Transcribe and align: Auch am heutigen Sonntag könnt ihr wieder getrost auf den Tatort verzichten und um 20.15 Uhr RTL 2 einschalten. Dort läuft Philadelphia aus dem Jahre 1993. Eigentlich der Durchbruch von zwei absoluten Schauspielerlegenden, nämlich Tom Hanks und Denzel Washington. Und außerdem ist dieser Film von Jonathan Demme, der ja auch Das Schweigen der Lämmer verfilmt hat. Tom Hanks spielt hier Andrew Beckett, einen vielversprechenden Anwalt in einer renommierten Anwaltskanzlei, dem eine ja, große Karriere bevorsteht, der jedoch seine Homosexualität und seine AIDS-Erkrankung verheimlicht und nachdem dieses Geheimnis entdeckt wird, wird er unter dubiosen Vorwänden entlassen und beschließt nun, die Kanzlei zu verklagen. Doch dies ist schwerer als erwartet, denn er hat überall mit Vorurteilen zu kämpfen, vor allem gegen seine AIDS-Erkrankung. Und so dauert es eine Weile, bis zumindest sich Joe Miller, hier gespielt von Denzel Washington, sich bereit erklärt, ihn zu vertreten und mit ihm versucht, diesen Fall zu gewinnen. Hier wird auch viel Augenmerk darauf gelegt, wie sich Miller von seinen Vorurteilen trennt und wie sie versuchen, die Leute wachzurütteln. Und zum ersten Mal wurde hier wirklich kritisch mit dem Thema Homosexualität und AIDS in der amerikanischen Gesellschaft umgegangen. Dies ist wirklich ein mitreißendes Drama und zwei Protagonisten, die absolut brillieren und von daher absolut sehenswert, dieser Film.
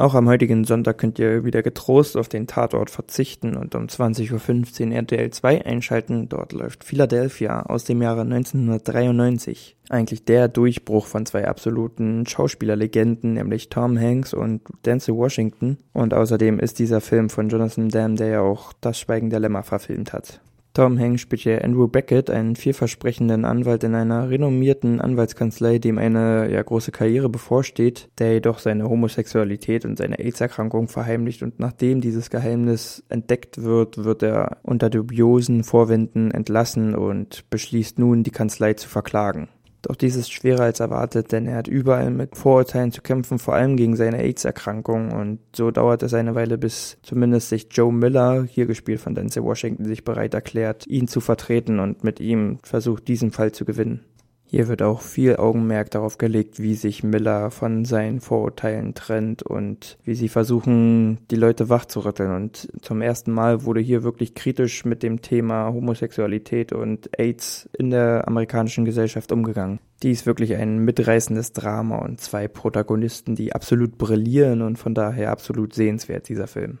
Auch 0.00 0.14
am 0.14 0.30
heutigen 0.30 0.64
Sonntag 0.64 0.96
könnt 0.96 1.18
ihr 1.18 1.44
wieder 1.44 1.62
getrost 1.62 2.16
auf 2.16 2.26
den 2.26 2.46
Tatort 2.46 2.88
verzichten 2.88 3.54
und 3.54 3.74
um 3.74 3.84
20.15 3.84 4.86
Uhr 4.88 4.94
RTL 4.94 5.28
2 5.28 5.66
einschalten. 5.66 6.30
Dort 6.30 6.54
läuft 6.54 6.84
Philadelphia 6.84 7.64
aus 7.66 7.84
dem 7.84 8.00
Jahre 8.00 8.22
1993. 8.22 9.76
Eigentlich 9.90 10.24
der 10.24 10.48
Durchbruch 10.48 11.04
von 11.04 11.26
zwei 11.26 11.46
absoluten 11.46 12.24
Schauspielerlegenden, 12.24 13.34
nämlich 13.34 13.68
Tom 13.68 14.00
Hanks 14.00 14.32
und 14.32 14.62
Denzel 14.86 15.16
Washington. 15.16 15.76
Und 15.92 16.14
außerdem 16.14 16.58
ist 16.60 16.78
dieser 16.78 17.02
Film 17.02 17.28
von 17.28 17.50
Jonathan 17.50 17.90
Demme, 17.90 18.14
der 18.14 18.28
ja 18.28 18.40
auch 18.40 18.72
Das 18.80 18.98
Schweigen 18.98 19.28
der 19.28 19.40
Lämmer 19.40 19.64
verfilmt 19.64 20.14
hat. 20.14 20.40
Tom 20.80 20.98
Hanks 20.98 21.20
spielt 21.20 21.42
hier 21.42 21.62
Andrew 21.62 21.88
Beckett, 21.88 22.30
einen 22.30 22.56
vielversprechenden 22.56 23.44
Anwalt 23.44 23.84
in 23.84 23.94
einer 23.94 24.30
renommierten 24.30 24.98
Anwaltskanzlei, 24.98 25.78
dem 25.78 25.98
eine 25.98 26.50
ja, 26.50 26.62
große 26.62 26.90
Karriere 26.90 27.28
bevorsteht, 27.28 28.08
der 28.18 28.32
jedoch 28.32 28.60
seine 28.60 28.88
Homosexualität 28.88 29.84
und 29.84 29.98
seine 29.98 30.18
AIDS-Erkrankung 30.18 30.88
verheimlicht 30.88 31.42
und 31.42 31.60
nachdem 31.60 32.00
dieses 32.00 32.30
Geheimnis 32.30 33.04
entdeckt 33.10 33.62
wird, 33.62 34.04
wird 34.04 34.22
er 34.22 34.56
unter 34.62 34.88
dubiosen 34.88 35.64
Vorwänden 35.64 36.30
entlassen 36.30 36.94
und 36.94 37.44
beschließt 37.50 37.98
nun, 37.98 38.22
die 38.22 38.30
Kanzlei 38.30 38.72
zu 38.72 38.88
verklagen. 38.88 39.50
Doch 39.82 39.96
dies 39.96 40.16
ist 40.16 40.32
schwerer 40.32 40.64
als 40.64 40.80
erwartet, 40.80 41.32
denn 41.32 41.46
er 41.46 41.56
hat 41.56 41.68
überall 41.68 42.10
mit 42.10 42.36
Vorurteilen 42.36 42.92
zu 42.92 43.00
kämpfen, 43.00 43.38
vor 43.38 43.54
allem 43.54 43.76
gegen 43.76 43.96
seine 43.96 44.18
AIDS-Erkrankung. 44.18 45.12
Und 45.12 45.38
so 45.54 45.70
dauert 45.70 46.02
es 46.02 46.12
eine 46.14 46.34
Weile, 46.34 46.58
bis 46.58 46.98
zumindest 47.02 47.48
sich 47.48 47.68
Joe 47.70 47.92
Miller, 47.92 48.44
hier 48.44 48.66
gespielt 48.66 49.00
von 49.00 49.14
Denzel 49.14 49.42
Washington, 49.42 49.86
sich 49.86 50.04
bereit 50.04 50.34
erklärt, 50.34 50.86
ihn 50.86 51.08
zu 51.08 51.20
vertreten 51.20 51.80
und 51.80 52.04
mit 52.04 52.20
ihm 52.20 52.58
versucht, 52.62 53.08
diesen 53.08 53.30
Fall 53.30 53.52
zu 53.52 53.64
gewinnen. 53.64 54.04
Hier 54.50 54.66
wird 54.66 54.82
auch 54.82 55.00
viel 55.00 55.36
Augenmerk 55.36 55.92
darauf 55.92 56.18
gelegt, 56.18 56.58
wie 56.58 56.74
sich 56.74 57.04
Miller 57.04 57.52
von 57.52 57.84
seinen 57.84 58.20
Vorurteilen 58.20 58.94
trennt 58.94 59.44
und 59.44 59.96
wie 60.02 60.16
sie 60.16 60.28
versuchen, 60.28 61.18
die 61.30 61.36
Leute 61.36 61.68
wachzurütteln. 61.68 62.34
Und 62.34 62.68
zum 62.82 63.00
ersten 63.00 63.30
Mal 63.30 63.62
wurde 63.62 63.78
hier 63.78 64.02
wirklich 64.02 64.34
kritisch 64.34 64.84
mit 64.84 65.04
dem 65.04 65.22
Thema 65.22 65.72
Homosexualität 65.72 66.72
und 66.72 67.16
AIDS 67.16 67.70
in 67.78 67.90
der 67.90 68.26
amerikanischen 68.26 68.84
Gesellschaft 68.84 69.30
umgegangen. 69.30 69.78
Dies 70.02 70.20
ist 70.20 70.26
wirklich 70.26 70.56
ein 70.56 70.80
mitreißendes 70.80 71.52
Drama 71.52 71.98
und 71.98 72.20
zwei 72.20 72.48
Protagonisten, 72.48 73.36
die 73.36 73.52
absolut 73.52 73.98
brillieren 73.98 74.62
und 74.62 74.78
von 74.78 74.94
daher 74.94 75.30
absolut 75.30 75.74
sehenswert, 75.74 76.28
dieser 76.28 76.48
Film. 76.48 76.80